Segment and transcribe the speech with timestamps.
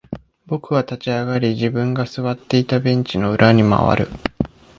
[0.47, 4.07] 僕は立ち上がり、自分が座っていたベンチの裏に回る。